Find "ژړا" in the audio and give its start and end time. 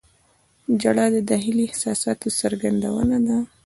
0.81-1.05